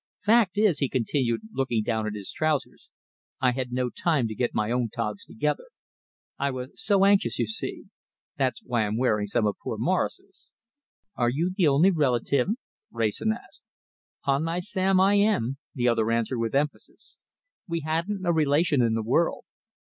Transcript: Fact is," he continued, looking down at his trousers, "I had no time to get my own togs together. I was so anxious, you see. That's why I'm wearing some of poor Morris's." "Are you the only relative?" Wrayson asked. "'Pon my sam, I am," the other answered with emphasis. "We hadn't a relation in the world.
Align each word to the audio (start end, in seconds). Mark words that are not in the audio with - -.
Fact 0.25 0.57
is," 0.57 0.79
he 0.79 0.89
continued, 0.89 1.41
looking 1.53 1.83
down 1.83 2.07
at 2.07 2.15
his 2.15 2.31
trousers, 2.31 2.89
"I 3.39 3.51
had 3.51 3.71
no 3.71 3.91
time 3.91 4.27
to 4.29 4.33
get 4.33 4.49
my 4.55 4.71
own 4.71 4.89
togs 4.89 5.25
together. 5.25 5.65
I 6.39 6.49
was 6.49 6.71
so 6.81 7.05
anxious, 7.05 7.37
you 7.37 7.45
see. 7.45 7.83
That's 8.35 8.63
why 8.63 8.87
I'm 8.87 8.97
wearing 8.97 9.27
some 9.27 9.45
of 9.45 9.57
poor 9.63 9.77
Morris's." 9.77 10.49
"Are 11.15 11.29
you 11.29 11.53
the 11.55 11.67
only 11.67 11.91
relative?" 11.91 12.47
Wrayson 12.89 13.31
asked. 13.31 13.63
"'Pon 14.23 14.43
my 14.43 14.59
sam, 14.59 14.99
I 14.99 15.13
am," 15.17 15.59
the 15.75 15.87
other 15.87 16.09
answered 16.09 16.39
with 16.39 16.55
emphasis. 16.55 17.19
"We 17.67 17.81
hadn't 17.81 18.25
a 18.25 18.33
relation 18.33 18.81
in 18.81 18.95
the 18.95 19.03
world. 19.03 19.45